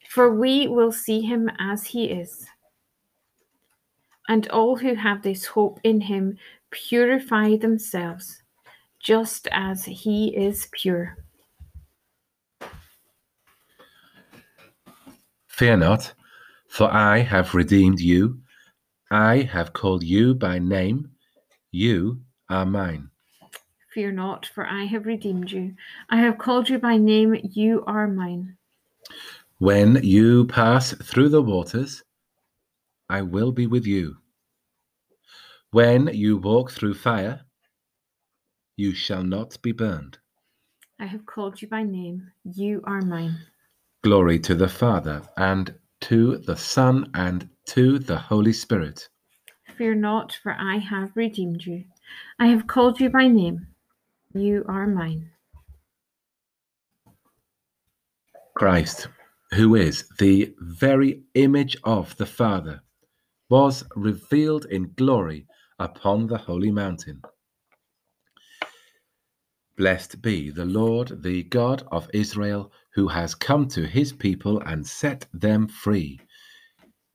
for 0.09 0.33
we 0.33 0.67
will 0.67 0.91
see 0.91 1.21
Him 1.21 1.49
as 1.57 1.87
He 1.87 2.05
is. 2.05 2.45
And 4.27 4.47
all 4.49 4.77
who 4.77 4.95
have 4.95 5.21
this 5.21 5.45
hope 5.45 5.79
in 5.83 6.01
Him 6.01 6.37
purify 6.71 7.57
themselves, 7.57 8.41
just 8.99 9.47
as 9.51 9.85
He 9.85 10.35
is 10.35 10.67
pure. 10.71 11.17
Fear 15.47 15.77
not, 15.77 16.13
for 16.67 16.91
I 16.91 17.19
have 17.19 17.55
redeemed 17.55 17.99
you. 17.99 18.39
I 19.09 19.43
have 19.43 19.71
called 19.71 20.03
you 20.03 20.33
by 20.33 20.59
name. 20.59 21.11
You 21.71 22.21
are 22.49 22.65
mine. 22.65 23.09
Fear 23.93 24.11
not, 24.11 24.45
for 24.47 24.65
I 24.65 24.83
have 24.83 25.05
redeemed 25.05 25.51
you. 25.51 25.73
I 26.09 26.17
have 26.17 26.37
called 26.37 26.67
you 26.67 26.79
by 26.79 26.97
name. 26.97 27.37
You 27.41 27.85
are 27.87 28.07
mine. 28.07 28.57
When 29.59 30.03
you 30.03 30.47
pass 30.47 30.91
through 30.91 31.29
the 31.29 31.41
waters, 31.41 32.03
I 33.09 33.21
will 33.21 33.53
be 33.53 33.67
with 33.67 33.85
you. 33.85 34.17
When 35.75 36.07
you 36.13 36.37
walk 36.37 36.71
through 36.71 36.93
fire, 36.93 37.41
you 38.77 38.95
shall 38.95 39.23
not 39.23 39.61
be 39.61 39.73
burned. 39.73 40.17
I 41.01 41.05
have 41.05 41.25
called 41.25 41.61
you 41.61 41.67
by 41.67 41.83
name. 41.83 42.31
You 42.45 42.81
are 42.85 43.01
mine. 43.01 43.35
Glory 44.01 44.39
to 44.39 44.55
the 44.55 44.69
Father, 44.69 45.21
and 45.35 45.75
to 45.99 46.37
the 46.37 46.55
Son, 46.55 47.11
and 47.13 47.49
to 47.65 47.99
the 47.99 48.15
Holy 48.15 48.53
Spirit. 48.53 49.09
Fear 49.77 49.95
not, 49.95 50.39
for 50.41 50.55
I 50.57 50.77
have 50.77 51.11
redeemed 51.13 51.65
you. 51.65 51.83
I 52.39 52.47
have 52.47 52.67
called 52.67 53.01
you 53.01 53.09
by 53.09 53.27
name. 53.27 53.67
You 54.33 54.63
are 54.69 54.87
mine. 54.87 55.29
Christ, 58.55 59.09
who 59.51 59.75
is 59.75 60.07
the 60.19 60.55
very 60.57 61.23
image 61.33 61.75
of 61.83 62.15
the 62.15 62.25
Father, 62.25 62.79
was 63.49 63.83
revealed 63.93 64.67
in 64.67 64.93
glory 64.95 65.45
upon 65.79 66.27
the 66.27 66.37
holy 66.37 66.71
mountain. 66.71 67.21
Blessed 69.77 70.21
be 70.21 70.49
the 70.49 70.65
Lord, 70.65 71.21
the 71.21 71.43
God 71.43 71.83
of 71.91 72.09
Israel, 72.13 72.71
who 72.93 73.09
has 73.09 73.35
come 73.35 73.67
to 73.69 73.85
his 73.85 74.13
people 74.13 74.61
and 74.61 74.87
set 74.87 75.27
them 75.33 75.67
free. 75.67 76.19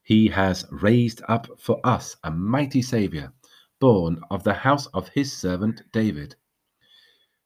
He 0.03 0.27
has 0.27 0.65
raised 0.69 1.21
up 1.27 1.47
for 1.59 1.79
us 1.83 2.15
a 2.23 2.29
mighty 2.29 2.81
Saviour, 2.81 3.33
born 3.79 4.21
of 4.29 4.43
the 4.43 4.53
house 4.53 4.85
of 4.87 5.09
his 5.09 5.33
servant 5.33 5.81
David. 5.91 6.35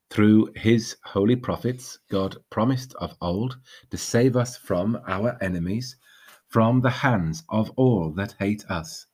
Through 0.09 0.51
his 0.55 0.97
holy 1.03 1.35
prophets, 1.35 1.99
God 2.11 2.37
promised 2.49 2.93
of 2.95 3.15
old 3.21 3.57
to 3.89 3.97
save 3.97 4.35
us 4.35 4.57
from 4.57 4.99
our 5.07 5.37
enemies, 5.41 5.95
from 6.49 6.81
the 6.81 6.89
hands 6.89 7.43
of 7.49 7.71
all 7.77 8.11
that 8.11 8.35
hate 8.37 8.65
us, 8.69 9.05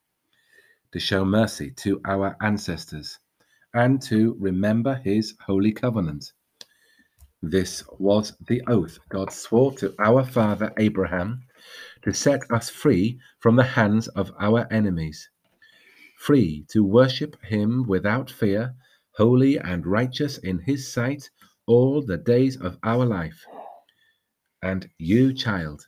to 0.91 0.99
show 0.99 1.23
mercy 1.25 1.71
to 1.71 2.01
our 2.05 2.35
ancestors, 2.41 3.19
and 3.73 4.01
to 4.01 4.35
remember 4.39 4.95
his 4.95 5.33
holy 5.45 5.71
covenant. 5.71 6.33
This 7.41 7.83
was 7.97 8.33
the 8.47 8.61
oath 8.67 8.99
God 9.09 9.31
swore 9.31 9.73
to 9.73 9.95
our 9.99 10.23
father 10.23 10.71
Abraham 10.77 11.41
to 12.03 12.13
set 12.13 12.41
us 12.51 12.69
free 12.69 13.19
from 13.39 13.55
the 13.55 13.63
hands 13.63 14.07
of 14.09 14.31
our 14.39 14.67
enemies, 14.71 15.29
free 16.17 16.65
to 16.69 16.83
worship 16.83 17.41
him 17.43 17.87
without 17.87 18.29
fear 18.29 18.75
holy 19.13 19.57
and 19.59 19.85
righteous 19.85 20.37
in 20.39 20.59
his 20.59 20.91
sight 20.91 21.29
all 21.67 22.01
the 22.01 22.17
days 22.17 22.57
of 22.57 22.77
our 22.83 23.05
life. 23.05 23.45
And 24.61 24.89
you, 24.97 25.33
child, 25.33 25.87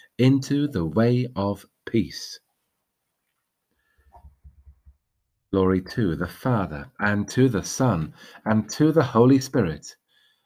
into 0.21 0.67
the 0.67 0.85
way 0.85 1.27
of 1.35 1.65
peace. 1.87 2.39
Glory 5.51 5.81
to 5.81 6.15
the 6.15 6.27
Father, 6.27 6.91
and 6.99 7.27
to 7.27 7.49
the 7.49 7.63
Son, 7.63 8.13
and 8.45 8.69
to 8.69 8.91
the 8.91 9.01
Holy 9.03 9.39
Spirit, 9.39 9.95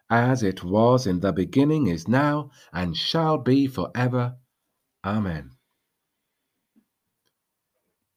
as 0.09 0.43
it 0.43 0.63
was 0.63 1.05
in 1.05 1.19
the 1.19 1.33
beginning, 1.33 1.87
is 1.87 2.07
now, 2.07 2.49
and 2.71 2.95
shall 2.95 3.37
be 3.37 3.67
forever. 3.67 4.37
Amen. 5.03 5.51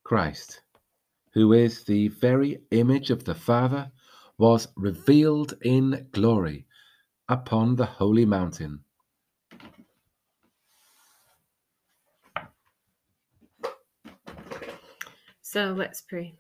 Christ, 0.05 0.63
who 1.33 1.53
is 1.53 1.83
the 1.83 2.07
very 2.07 2.61
image 2.71 3.11
of 3.11 3.25
the 3.25 3.35
Father, 3.35 3.91
was 4.39 4.69
revealed 4.77 5.55
in 5.63 6.07
glory 6.13 6.67
upon 7.29 7.75
the 7.75 7.87
holy 7.87 8.25
mountain. 8.25 8.85
So 15.51 15.73
let's 15.73 16.03
pray. 16.03 16.35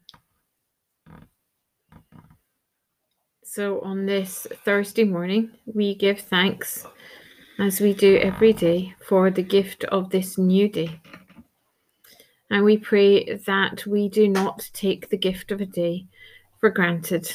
So, 3.42 3.80
on 3.80 4.04
this 4.04 4.46
Thursday 4.66 5.04
morning, 5.04 5.52
we 5.64 5.94
give 5.94 6.20
thanks, 6.20 6.84
as 7.58 7.80
we 7.80 7.94
do 7.94 8.18
every 8.18 8.52
day, 8.52 8.96
for 9.00 9.30
the 9.30 9.42
gift 9.42 9.84
of 9.84 10.10
this 10.10 10.36
new 10.36 10.68
day. 10.68 11.00
And 12.50 12.66
we 12.66 12.76
pray 12.76 13.36
that 13.46 13.86
we 13.86 14.10
do 14.10 14.28
not 14.28 14.68
take 14.74 15.08
the 15.08 15.16
gift 15.16 15.52
of 15.52 15.62
a 15.62 15.66
day 15.66 16.06
for 16.60 16.68
granted, 16.68 17.32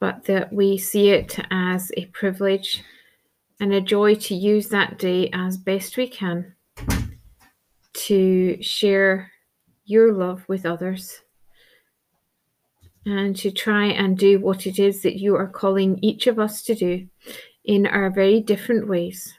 but 0.00 0.24
that 0.24 0.52
we 0.52 0.78
see 0.78 1.10
it 1.10 1.38
as 1.52 1.92
a 1.96 2.06
privilege 2.06 2.82
and 3.60 3.72
a 3.72 3.80
joy 3.80 4.16
to 4.16 4.34
use 4.34 4.70
that 4.70 4.98
day 4.98 5.30
as 5.32 5.56
best 5.56 5.96
we 5.96 6.08
can 6.08 6.56
to 7.92 8.60
share 8.60 9.30
your 9.84 10.12
love 10.12 10.44
with 10.48 10.64
others 10.66 11.20
and 13.06 13.36
to 13.36 13.50
try 13.50 13.86
and 13.86 14.16
do 14.16 14.40
what 14.40 14.66
it 14.66 14.78
is 14.78 15.02
that 15.02 15.18
you 15.18 15.36
are 15.36 15.46
calling 15.46 15.98
each 16.02 16.26
of 16.26 16.38
us 16.38 16.62
to 16.62 16.74
do 16.74 17.06
in 17.64 17.86
our 17.86 18.10
very 18.10 18.40
different 18.40 18.88
ways. 18.88 19.34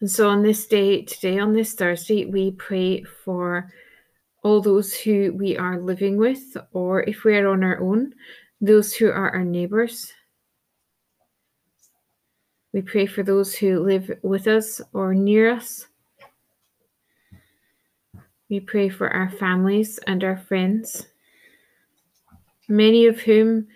And 0.00 0.10
so 0.10 0.28
on 0.28 0.42
this 0.42 0.66
day, 0.66 1.02
today, 1.02 1.38
on 1.38 1.54
this 1.54 1.74
Thursday, 1.74 2.26
we 2.26 2.50
pray 2.52 3.02
for 3.02 3.70
all 4.42 4.60
those 4.60 4.94
who 4.94 5.32
we 5.32 5.56
are 5.56 5.80
living 5.80 6.18
with, 6.18 6.56
or 6.72 7.02
if 7.04 7.24
we 7.24 7.36
are 7.36 7.48
on 7.48 7.64
our 7.64 7.80
own, 7.80 8.12
those 8.60 8.94
who 8.94 9.08
are 9.08 9.30
our 9.30 9.44
neighbours. 9.44 10.12
We 12.72 12.82
pray 12.82 13.06
for 13.06 13.22
those 13.22 13.54
who 13.54 13.80
live 13.80 14.10
with 14.22 14.46
us 14.46 14.80
or 14.92 15.14
near 15.14 15.50
us. 15.50 15.86
We 18.54 18.60
pray 18.60 18.88
for 18.88 19.12
our 19.12 19.28
families 19.28 19.98
and 20.06 20.22
our 20.22 20.36
friends, 20.36 21.08
many 22.68 23.06
of 23.06 23.18
whom 23.18 23.66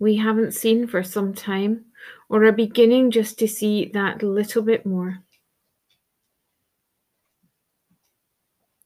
we 0.00 0.16
haven't 0.16 0.54
seen 0.54 0.88
for 0.88 1.04
some 1.04 1.32
time 1.32 1.84
or 2.28 2.42
are 2.42 2.50
beginning 2.50 3.12
just 3.12 3.38
to 3.38 3.46
see 3.46 3.92
that 3.94 4.24
little 4.24 4.62
bit 4.62 4.84
more. 4.84 5.20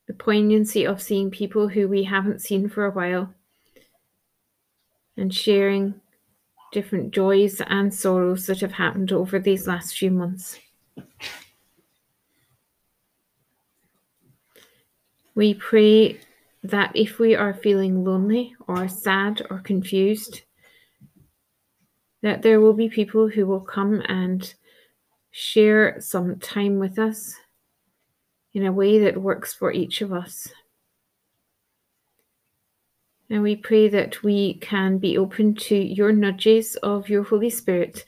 The 0.07 0.13
poignancy 0.13 0.87
of 0.87 1.01
seeing 1.01 1.31
people 1.31 1.69
who 1.69 1.89
we 1.89 2.05
haven't 2.05 2.43
seen 2.43 2.69
for 2.69 2.85
a 2.85 2.91
while 2.91 3.33
and 5.17 5.35
sharing 5.35 5.95
different 6.75 7.15
joys 7.15 7.63
and 7.69 7.95
sorrows 7.95 8.45
that 8.49 8.61
have 8.61 8.73
happened 8.73 9.13
over 9.13 9.39
these 9.39 9.67
last 9.67 9.97
few 9.97 10.11
months. 10.11 10.59
We 15.35 15.55
pray 15.55 16.21
that 16.63 16.93
if 16.95 17.19
we 17.19 17.35
are 17.35 17.55
feeling 17.55 18.05
lonely 18.05 18.55
or 18.69 18.89
sad 18.89 19.43
or 19.51 19.59
confused, 19.61 20.43
that 22.23 22.43
there 22.43 22.61
will 22.61 22.75
be 22.75 22.89
people 22.89 23.29
who 23.29 23.47
will 23.47 23.61
come 23.61 24.03
and 24.07 24.55
share 25.31 26.01
some 26.01 26.39
time 26.39 26.79
with 26.79 26.99
us 26.99 27.35
in 28.55 28.67
a 28.67 28.73
way 28.73 28.99
that 28.99 29.21
works 29.21 29.55
for 29.55 29.73
each 29.73 30.03
of 30.03 30.13
us. 30.13 30.49
And 33.31 33.43
we 33.43 33.57
pray 33.57 33.89
that 33.89 34.23
we 34.23 34.55
can 34.55 34.99
be 34.99 35.17
open 35.17 35.55
to 35.55 35.75
your 35.75 36.13
nudges 36.13 36.77
of 36.77 37.09
your 37.09 37.23
Holy 37.23 37.49
Spirit, 37.49 38.05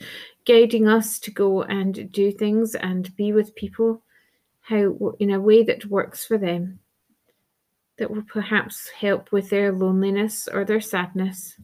guiding 0.46 0.86
us 0.86 1.18
to 1.20 1.30
go 1.30 1.62
and 1.62 2.12
do 2.12 2.30
things 2.30 2.74
and 2.74 3.16
be 3.16 3.32
with 3.32 3.54
people 3.54 4.02
how 4.60 5.14
in 5.18 5.30
a 5.30 5.40
way 5.40 5.62
that 5.62 5.86
works 5.86 6.24
for 6.26 6.36
them 6.36 6.78
that 7.98 8.10
will 8.10 8.22
perhaps 8.22 8.88
help 8.88 9.30
with 9.30 9.50
their 9.50 9.72
loneliness 9.72 10.48
or 10.52 10.64
their 10.64 10.80
sadness. 10.80 11.54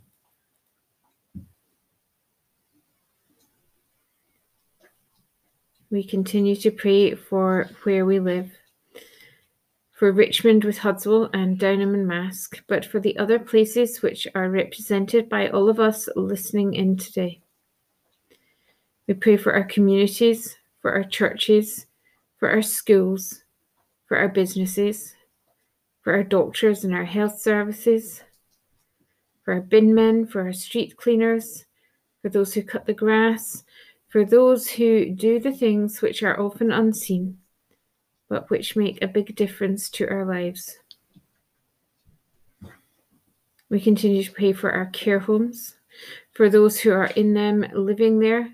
We 5.91 6.05
continue 6.05 6.55
to 6.57 6.71
pray 6.71 7.17
for 7.17 7.69
where 7.83 8.07
we 8.07 8.21
live, 8.21 8.53
for 9.91 10.13
Richmond 10.13 10.63
with 10.63 10.79
Hudswell 10.79 11.31
and 11.35 11.59
Downholme 11.59 11.95
and 11.95 12.09
Marske, 12.09 12.61
but 12.69 12.85
for 12.85 13.01
the 13.01 13.19
other 13.19 13.41
places 13.41 14.01
which 14.01 14.29
are 14.37 14.49
represented 14.49 15.29
by 15.29 15.49
all 15.49 15.69
of 15.69 15.81
us 15.81 16.09
listening 16.15 16.75
in 16.75 16.97
today. 16.97 17.41
We 19.09 19.15
pray 19.15 19.37
for 19.37 19.53
our 19.53 19.65
communities, 19.65 20.57
for 20.81 20.93
our 20.93 21.03
churches, 21.03 21.87
for 22.39 22.49
our 22.49 22.63
schools, 22.63 23.43
for 24.07 24.17
our 24.17 24.29
businesses, 24.29 25.17
for 26.03 26.15
our 26.15 26.25
doctors 26.25 26.85
and 26.85 26.95
our 26.95 27.05
health 27.05 27.41
services, 27.41 28.23
for 29.45 29.55
our 29.55 29.61
bin 29.61 29.95
men, 29.95 30.27
for 30.27 30.43
our 30.43 30.53
street 30.53 30.97
cleaners, 30.97 31.65
for 32.23 32.29
those 32.29 32.55
who 32.55 32.63
cut 32.63 32.87
the 32.87 32.95
grass, 32.95 33.65
for 34.09 34.25
those 34.25 34.71
who 34.71 35.11
do 35.11 35.39
the 35.39 35.53
things 35.53 36.03
which 36.03 36.23
are 36.23 36.39
often 36.41 36.73
unseen, 36.73 37.39
but 38.29 38.51
which 38.51 38.77
make 38.77 39.03
a 39.03 39.09
big 39.09 39.35
difference 39.37 39.89
to 39.91 40.09
our 40.09 40.25
lives. 40.25 40.79
We 43.69 43.81
continue 43.81 44.25
to 44.25 44.33
pray 44.33 44.53
for 44.53 44.73
our 44.73 44.87
care 44.87 45.21
homes, 45.21 45.77
for 46.33 46.49
those 46.49 46.81
who 46.81 46.91
are 46.93 47.07
in 47.07 47.35
them 47.35 47.65
living 47.73 48.19
there, 48.19 48.51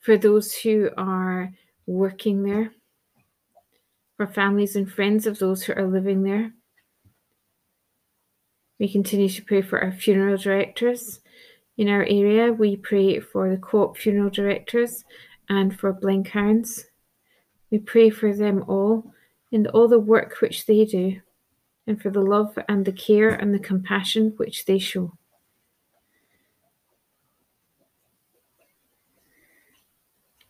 for 0.00 0.18
those 0.18 0.54
who 0.54 0.90
are 0.96 1.54
working 1.86 2.42
there, 2.42 2.72
for 4.16 4.26
families 4.26 4.76
and 4.76 4.90
friends 4.90 5.26
of 5.26 5.38
those 5.38 5.62
who 5.64 5.72
are 5.74 5.86
living 5.86 6.22
there. 6.22 6.52
We 8.78 8.88
continue 8.88 9.28
to 9.28 9.42
pray 9.42 9.62
for 9.62 9.82
our 9.82 9.92
funeral 9.92 10.36
directors 10.36 11.20
in 11.78 11.88
our 11.88 12.02
area. 12.02 12.52
We 12.52 12.76
pray 12.76 13.20
for 13.20 13.50
the 13.50 13.56
co-op 13.56 13.96
funeral 13.96 14.30
directors 14.30 15.04
and 15.48 15.78
for 15.78 15.94
Blencairns. 15.94 16.84
We 17.70 17.78
pray 17.78 18.10
for 18.10 18.34
them 18.34 18.64
all 18.68 19.12
and 19.52 19.66
all 19.68 19.88
the 19.88 19.98
work 19.98 20.40
which 20.40 20.66
they 20.66 20.84
do, 20.84 21.20
and 21.86 22.00
for 22.00 22.10
the 22.10 22.20
love 22.20 22.58
and 22.68 22.84
the 22.84 22.92
care 22.92 23.30
and 23.30 23.54
the 23.54 23.58
compassion 23.58 24.34
which 24.36 24.66
they 24.66 24.78
show. 24.78 25.12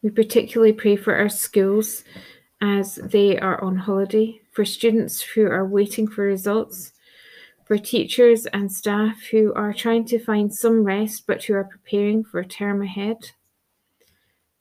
We 0.03 0.11
particularly 0.11 0.73
pray 0.73 0.97
for 0.97 1.15
our 1.15 1.29
schools 1.29 2.05
as 2.61 2.97
they 2.97 3.39
are 3.39 3.63
on 3.63 3.77
holiday, 3.77 4.41
for 4.51 4.65
students 4.65 5.21
who 5.21 5.45
are 5.47 5.67
waiting 5.67 6.09
for 6.09 6.25
results, 6.25 6.93
for 7.67 7.77
teachers 7.77 8.47
and 8.47 8.71
staff 8.71 9.25
who 9.33 9.53
are 9.55 9.73
trying 9.73 10.05
to 10.05 10.21
find 10.21 10.55
some 10.55 10.85
rest 10.85 11.27
but 11.27 11.43
who 11.45 11.55
are 11.55 11.65
preparing 11.65 12.23
for 12.23 12.39
a 12.39 12.47
term 12.47 12.81
ahead, 12.81 13.33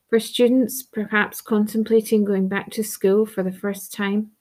for 0.09 0.19
students 0.19 0.81
perhaps 0.81 1.39
contemplating 1.39 2.25
going 2.25 2.47
back 2.47 2.71
to 2.71 2.83
school 2.83 3.25
for 3.27 3.43
the 3.43 3.51
first 3.51 3.93
time, 3.93 4.31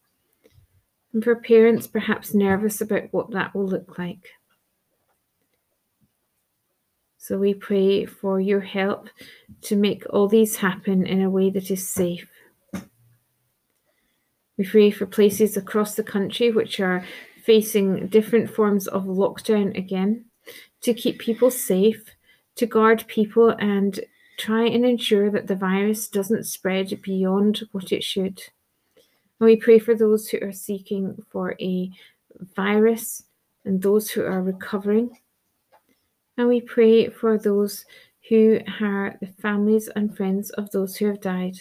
and 1.13 1.23
for 1.23 1.37
parents 1.37 1.87
perhaps 1.87 2.33
nervous 2.33 2.81
about 2.81 3.13
what 3.13 3.31
that 3.33 3.55
will 3.55 3.67
look 3.67 3.99
like. 3.99 4.31
So 7.19 7.37
we 7.37 7.53
pray 7.53 8.07
for 8.07 8.41
your 8.41 8.61
help 8.61 9.09
to 9.63 9.77
make 9.77 10.05
all 10.09 10.27
these 10.27 10.57
happen 10.57 11.07
in 11.07 11.23
a 11.23 11.31
way 11.31 11.51
that 11.51 11.71
is 11.71 11.87
safe. 11.87 12.29
We 14.57 14.65
pray 14.65 14.91
for 14.91 15.05
places 15.05 15.57
across 15.57 15.95
the 15.95 16.03
country 16.03 16.51
which 16.51 16.81
are 16.81 17.05
facing 17.45 18.07
different 18.09 18.49
forms 18.49 18.87
of 18.87 19.05
lockdown 19.05 19.77
again, 19.77 20.25
to 20.81 20.95
keep 20.95 21.19
people 21.19 21.51
safe, 21.51 22.05
to 22.57 22.67
guard 22.67 23.05
people 23.07 23.51
and 23.59 24.01
try 24.39 24.65
and 24.65 24.85
ensure 24.85 25.31
that 25.31 25.47
the 25.47 25.55
virus 25.55 26.09
doesn't 26.09 26.45
spread 26.45 27.01
beyond 27.03 27.63
what 27.73 27.93
it 27.93 28.03
should. 28.03 28.41
And 29.41 29.47
we 29.47 29.57
pray 29.57 29.79
for 29.79 29.95
those 29.95 30.29
who 30.29 30.39
are 30.43 30.53
seeking 30.53 31.23
for 31.31 31.55
a 31.61 31.91
virus 32.57 33.25
and 33.65 33.81
those 33.81 34.11
who 34.11 34.25
are 34.25 34.43
recovering. 34.43 35.19
And 36.37 36.49
we 36.49 36.61
pray 36.61 37.09
for 37.11 37.39
those 37.39 37.85
who 38.29 38.61
are 38.81 39.17
the 39.21 39.27
families 39.41 39.89
and 39.95 40.17
friends 40.17 40.51
of 40.51 40.71
those 40.71 40.97
who 40.97 41.07
have 41.07 41.21
died. 41.21 41.57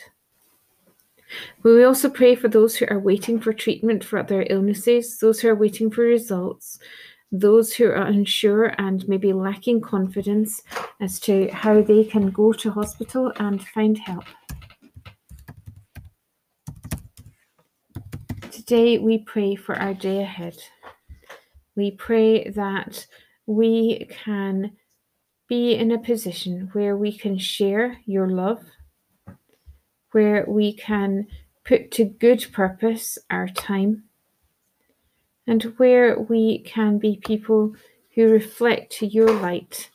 We 1.64 1.84
also 1.84 2.10
pray 2.10 2.36
for 2.36 2.48
those 2.48 2.76
who 2.76 2.86
are 2.90 3.00
waiting 3.00 3.40
for 3.40 3.54
treatment 3.54 4.04
for 4.04 4.22
their 4.24 4.46
illnesses, 4.50 5.20
those 5.20 5.40
who 5.40 5.50
are 5.50 5.56
waiting 5.56 5.90
for 5.90 6.02
results, 6.02 6.80
those 7.32 7.74
who 7.74 7.86
are 7.86 7.96
unsure 7.96 8.76
and 8.78 9.08
maybe 9.08 9.34
lacking 9.34 9.82
confidence 9.82 10.62
as 11.02 11.20
to 11.22 11.50
how 11.50 11.82
they 11.82 12.04
can 12.04 12.30
go 12.30 12.54
to 12.54 12.72
hospital 12.72 13.34
and 13.38 13.66
find 13.70 13.98
help. 13.98 14.26
Today 18.52 18.98
we 19.00 19.18
pray 19.18 19.56
for 19.56 19.76
our 19.76 19.94
day 19.94 20.22
ahead. 20.22 20.58
We 21.76 21.92
pray 21.92 22.50
that 22.50 23.06
we 23.46 24.08
can 24.10 24.78
be 25.50 25.74
in 25.74 25.92
a 25.92 26.00
position 26.00 26.70
where 26.74 26.96
we 26.96 27.18
can 27.18 27.38
share 27.38 27.98
your 28.06 28.30
love, 28.30 28.64
where 30.14 30.46
we 30.48 30.74
can 30.74 31.28
put 31.66 31.92
to 31.92 32.06
good 32.06 32.48
purpose 32.52 33.18
our 33.30 33.48
time 33.48 34.04
and 35.46 35.64
where 35.78 36.20
we 36.20 36.60
can 36.60 36.98
be 36.98 37.18
people 37.18 37.76
who 38.16 38.30
reflect 38.30 39.02
your 39.02 39.32
light 39.32 39.90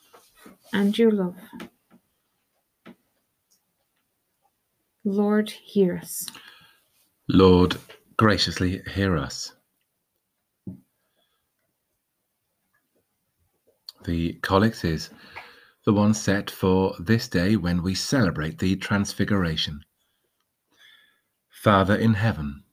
and 0.73 0.97
your 0.97 1.11
love. 1.11 1.35
Lord, 5.03 5.49
hear 5.49 5.97
us. 5.97 6.25
Lord, 7.27 7.77
graciously 8.17 8.81
hear 8.93 9.17
us. 9.17 9.53
The 14.05 14.33
collect 14.41 14.85
is 14.85 15.09
the 15.85 15.93
one 15.93 16.13
set 16.13 16.51
for 16.51 16.95
this 16.99 17.27
day 17.27 17.55
when 17.55 17.81
we 17.81 17.95
celebrate 17.95 18.59
the 18.59 18.75
Transfiguration. 18.75 19.81
Father 21.61 21.95
in 21.97 22.13
heaven, 22.13 22.63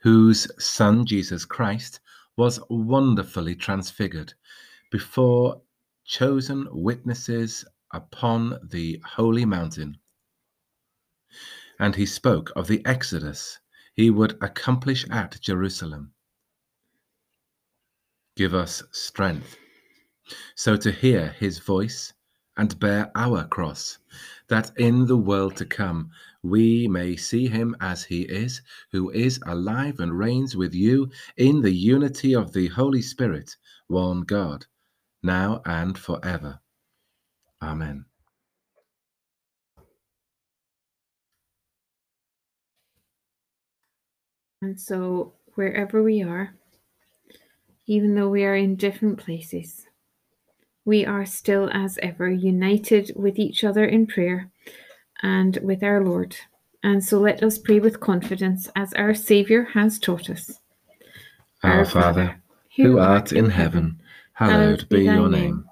whose 0.00 0.50
Son 0.58 1.04
Jesus 1.04 1.44
Christ 1.44 2.00
was 2.38 2.58
wonderfully 2.70 3.54
transfigured 3.54 4.32
before 4.90 5.60
chosen 6.06 6.66
witnesses 6.70 7.66
upon 7.92 8.58
the 8.62 9.02
holy 9.04 9.44
mountain. 9.44 9.98
And 11.78 11.96
he 11.96 12.06
spoke 12.06 12.50
of 12.56 12.66
the 12.66 12.80
exodus 12.86 13.58
he 13.94 14.08
would 14.08 14.42
accomplish 14.42 15.06
at 15.10 15.38
Jerusalem. 15.42 16.14
Give 18.36 18.54
us 18.54 18.82
strength 18.90 19.58
so 20.54 20.78
to 20.78 20.92
hear 20.92 21.28
his 21.38 21.58
voice 21.58 22.14
and 22.56 22.78
bear 22.80 23.10
our 23.14 23.46
cross, 23.46 23.98
that 24.48 24.70
in 24.78 25.06
the 25.06 25.16
world 25.16 25.56
to 25.56 25.64
come 25.64 26.10
we 26.42 26.86
may 26.88 27.16
see 27.16 27.48
him 27.48 27.76
as 27.80 28.04
he 28.04 28.22
is, 28.22 28.62
who 28.92 29.10
is 29.10 29.40
alive 29.46 30.00
and 30.00 30.16
reigns 30.16 30.56
with 30.56 30.74
you 30.74 31.10
in 31.36 31.60
the 31.60 31.72
unity 31.72 32.34
of 32.34 32.52
the 32.52 32.68
Holy 32.68 33.02
Spirit, 33.02 33.56
one 33.88 34.20
God, 34.22 34.66
now 35.22 35.60
and 35.66 35.98
forever. 35.98 36.60
Amen. 37.60 38.04
And 44.62 44.80
so, 44.80 45.34
wherever 45.54 46.02
we 46.02 46.22
are, 46.22 46.54
even 47.86 48.14
though 48.14 48.28
we 48.28 48.44
are 48.44 48.56
in 48.56 48.76
different 48.76 49.18
places, 49.18 49.87
we 50.88 51.04
are 51.04 51.26
still 51.26 51.68
as 51.70 51.98
ever 52.02 52.30
united 52.30 53.12
with 53.14 53.38
each 53.38 53.62
other 53.62 53.84
in 53.84 54.06
prayer 54.06 54.50
and 55.22 55.58
with 55.62 55.82
our 55.82 56.02
Lord. 56.02 56.34
And 56.82 57.04
so 57.04 57.18
let 57.20 57.42
us 57.42 57.58
pray 57.58 57.78
with 57.78 58.00
confidence 58.00 58.70
as 58.74 58.94
our 58.94 59.12
Saviour 59.12 59.64
has 59.64 59.98
taught 59.98 60.30
us. 60.30 60.60
Our 61.62 61.84
Father, 61.84 62.40
who 62.74 62.98
art 62.98 63.32
in 63.32 63.50
heaven, 63.50 64.00
hallowed 64.32 64.88
be 64.88 65.04
your 65.04 65.28
name. 65.28 65.66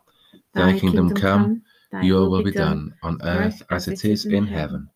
Thy 0.52 0.78
kingdom 0.78 1.14
come, 1.14 1.62
your 2.02 2.28
will 2.28 2.42
be 2.42 2.52
done 2.52 2.92
on 3.02 3.18
earth 3.22 3.62
as 3.70 3.88
it 3.88 4.04
is 4.04 4.26
in 4.26 4.46
heaven. 4.46 4.86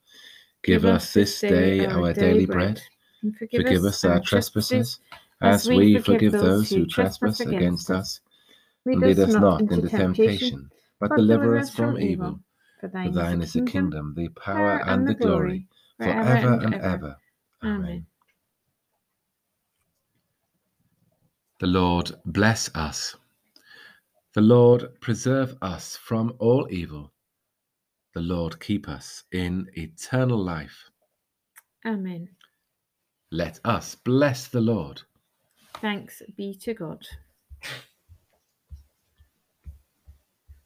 Give 0.62 0.84
us 0.84 1.14
this 1.14 1.40
day 1.40 1.86
our 1.86 2.12
daily 2.12 2.44
bread. 2.44 2.82
Forgive 3.38 3.84
us 3.84 4.04
our 4.04 4.20
trespasses, 4.20 5.00
as 5.40 5.66
we 5.66 5.98
forgive 5.98 6.32
those 6.32 6.68
who 6.68 6.84
trespass 6.84 7.40
against 7.40 7.90
us 7.90 8.20
and 8.86 9.00
lead 9.00 9.18
us 9.18 9.34
not 9.34 9.60
into 9.60 9.88
temptation, 9.88 10.70
but 10.98 11.14
deliver 11.16 11.56
us 11.56 11.70
from 11.70 11.98
evil. 11.98 12.40
For 12.80 12.88
thine 12.88 13.42
is 13.42 13.52
the 13.52 13.62
kingdom, 13.62 14.14
the 14.16 14.28
power, 14.28 14.82
and 14.86 15.06
the 15.06 15.14
glory, 15.14 15.66
forever 15.98 16.60
and 16.62 16.74
ever. 16.74 17.16
Amen. 17.62 18.06
The 21.58 21.66
Lord 21.66 22.12
bless 22.24 22.74
us. 22.74 23.16
The 24.32 24.40
Lord 24.40 24.98
preserve 25.00 25.56
us 25.60 25.96
from 25.96 26.34
all 26.38 26.66
evil. 26.70 27.12
The 28.14 28.22
Lord 28.22 28.58
keep 28.60 28.88
us 28.88 29.24
in 29.32 29.68
eternal 29.74 30.38
life. 30.38 30.90
Amen. 31.84 32.28
Let 33.30 33.60
us 33.64 33.94
bless 33.94 34.48
the 34.48 34.60
Lord. 34.60 35.02
Thanks 35.74 36.22
be 36.36 36.54
to 36.62 36.74
God. 36.74 37.06